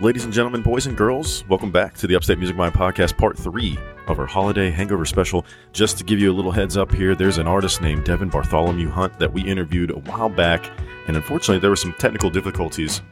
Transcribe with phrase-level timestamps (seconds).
[0.00, 3.36] Ladies and gentlemen, boys and girls, welcome back to the Upstate Music Mind Podcast, part
[3.36, 5.44] three of our holiday hangover special.
[5.74, 8.88] Just to give you a little heads up here, there's an artist named Devon Bartholomew
[8.88, 10.70] Hunt that we interviewed a while back,
[11.06, 13.02] and unfortunately, there were some technical difficulties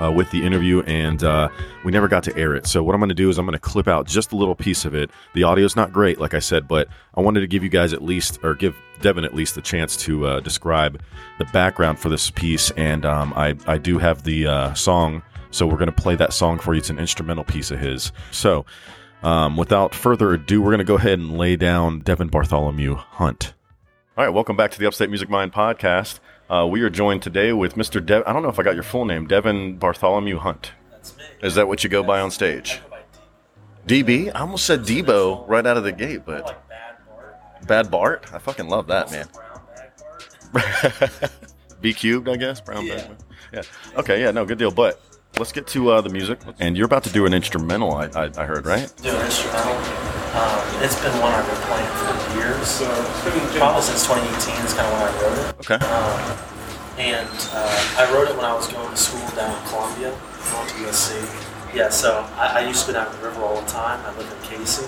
[0.00, 1.48] uh, with the interview, and uh,
[1.84, 2.68] we never got to air it.
[2.68, 4.54] So what I'm going to do is I'm going to clip out just a little
[4.54, 5.10] piece of it.
[5.34, 6.86] The audio's not great, like I said, but
[7.16, 9.96] I wanted to give you guys at least, or give Devon at least the chance
[9.96, 11.02] to uh, describe
[11.38, 12.70] the background for this piece.
[12.72, 16.32] And um, I I do have the uh, song, so we're going to play that
[16.32, 16.78] song for you.
[16.78, 18.10] It's an instrumental piece of his.
[18.32, 18.64] So.
[19.22, 23.54] Um, without further ado, we're going to go ahead and lay down Devon Bartholomew Hunt.
[24.18, 26.18] All right, welcome back to the Upstate Music Mind podcast.
[26.50, 28.04] Uh, we are joined today with Mr.
[28.04, 28.24] Dev.
[28.26, 30.72] I don't know if I got your full name, Devon Bartholomew Hunt.
[30.90, 31.22] That's me.
[31.40, 32.80] Is that what you go by on stage?
[33.86, 34.28] DB?
[34.34, 36.60] I almost said Debo right out of the gate, but
[37.68, 39.28] bad Bart, I fucking love that, man.
[39.32, 39.60] brown
[40.52, 41.32] bag Bart.
[41.80, 42.60] B cubed, I guess.
[42.60, 42.96] Brown Yeah.
[42.96, 43.16] bag.
[43.52, 43.62] Yeah.
[43.98, 44.20] Okay.
[44.20, 44.32] Yeah.
[44.32, 44.44] No.
[44.44, 44.72] Good deal.
[44.72, 45.00] But
[45.42, 46.38] let's get to uh, the music.
[46.60, 47.94] And you're about to do an instrumental.
[47.94, 48.86] I, I, I heard, right?
[49.02, 49.74] Do an instrumental.
[50.38, 52.78] Um, it's been one I've been playing for years.
[53.58, 55.50] Probably since 2018 is kind of when I wrote it.
[55.66, 55.80] Okay.
[55.82, 56.38] Um,
[56.96, 60.16] and uh, I wrote it when I was going to school down in Columbia,
[60.52, 61.74] going to USC.
[61.74, 63.98] Yeah, so I, I used to go down to the river all the time.
[64.06, 64.86] I live in Cayce.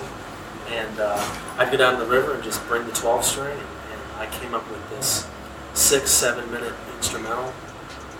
[0.69, 1.19] And uh,
[1.57, 4.27] I'd go down to the river and just bring the 12 string, and, and I
[4.27, 5.27] came up with this
[5.73, 7.51] six, seven minute instrumental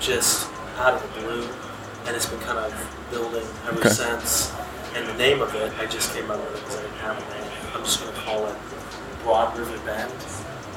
[0.02, 1.48] just out of the blue.
[2.08, 3.90] And it's been kind of building ever Okay.
[3.90, 4.54] since.
[4.96, 7.18] And the name of it, I just came up with it because I didn't have
[7.18, 7.52] a name.
[7.76, 8.56] I'm just going to call it
[9.24, 10.12] Broad River Bend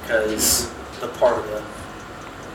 [0.03, 0.71] because
[1.01, 1.63] the part of the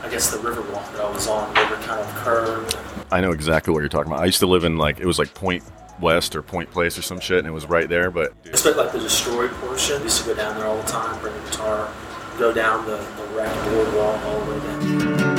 [0.02, 2.76] I guess the river walk that I was on, river kind of curved.
[3.10, 4.22] I know exactly what you're talking about.
[4.22, 5.62] I used to live in like it was like Point
[5.98, 8.10] West or Point Place or some shit, and it was right there.
[8.10, 10.00] But Especially like the destroyed portion.
[10.00, 11.90] I used to go down there all the time, bring a guitar,
[12.38, 15.33] go down the, the wrecked boardwalk all the way down.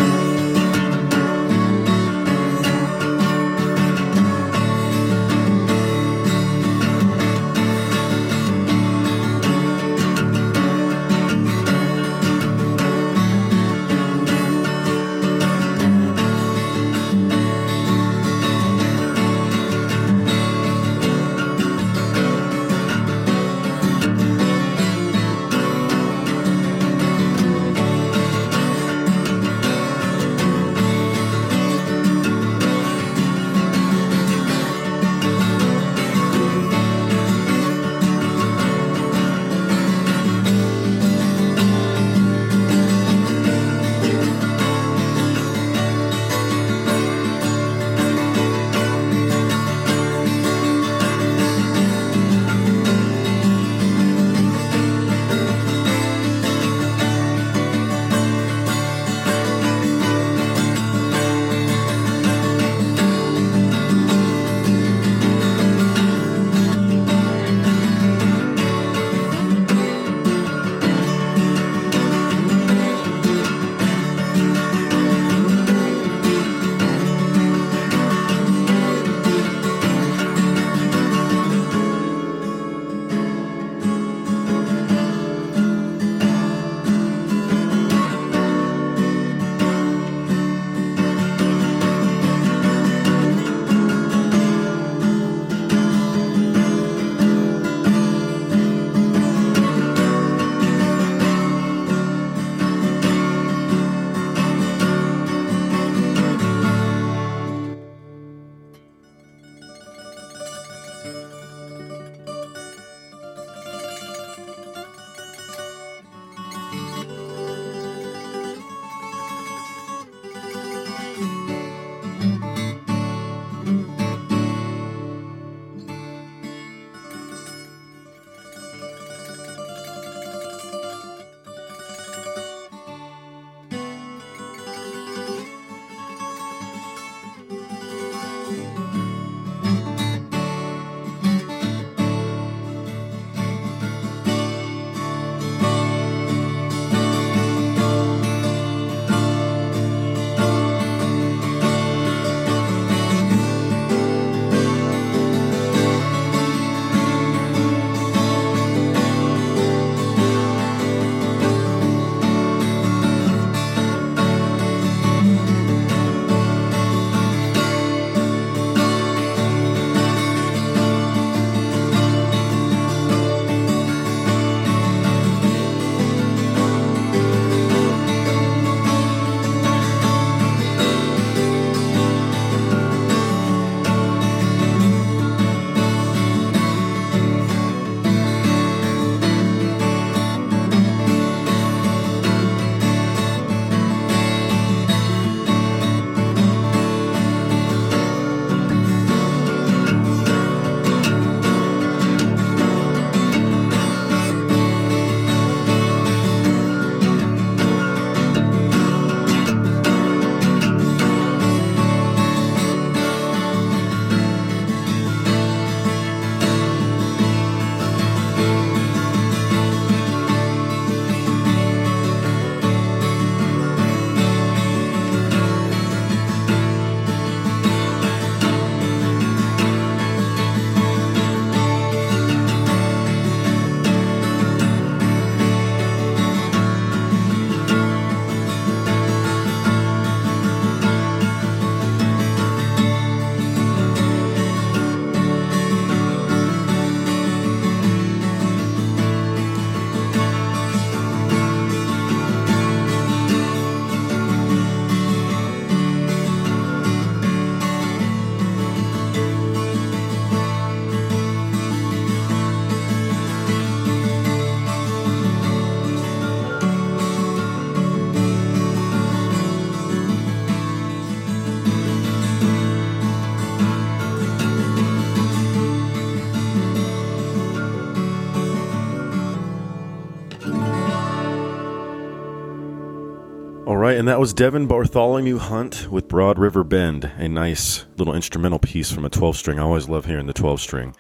[283.95, 288.59] Right, and that was Devon Bartholomew Hunt with Broad River Bend, a nice little instrumental
[288.59, 289.57] piece from a 12 string.
[289.57, 290.94] I always love hearing the 12 string.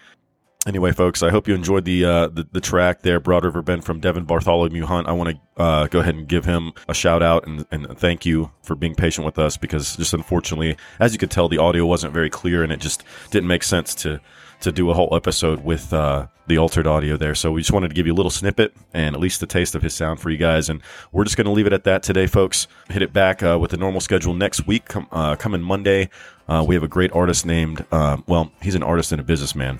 [0.65, 3.83] Anyway, folks, I hope you enjoyed the, uh, the, the track there, Broad River Bend
[3.83, 5.09] from Devon Bartholomew Hunt.
[5.09, 8.25] I want to uh, go ahead and give him a shout out and, and thank
[8.25, 11.85] you for being patient with us because just unfortunately, as you could tell, the audio
[11.85, 14.21] wasn't very clear and it just didn't make sense to
[14.61, 17.35] to do a whole episode with uh, the altered audio there.
[17.35, 19.75] So we just wanted to give you a little snippet and at least the taste
[19.75, 20.69] of his sound for you guys.
[20.69, 20.81] And
[21.11, 22.67] we're just going to leave it at that today, folks.
[22.89, 24.85] Hit it back uh, with the normal schedule next week.
[24.85, 26.09] Com- uh, coming Monday,
[26.47, 29.79] uh, we have a great artist named, uh, well, he's an artist and a businessman.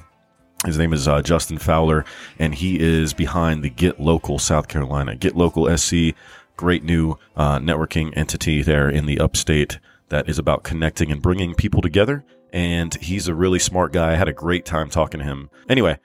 [0.66, 2.06] His name is uh, Justin Fowler,
[2.40, 5.16] and he is behind the Get Local South Carolina.
[5.16, 6.16] Get Local SC,
[6.58, 9.78] great new networking entity there in the upstate
[10.10, 12.24] that is about connecting and bringing people together
[12.54, 14.12] and he's a really smart guy.
[14.12, 15.50] I had a great time talking to him.
[15.70, 15.98] Anyway,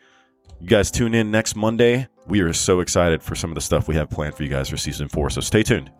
[0.61, 2.09] you guys tune in next Monday.
[2.27, 4.69] We are so excited for some of the stuff we have planned for you guys
[4.69, 5.91] for season four, so stay tuned.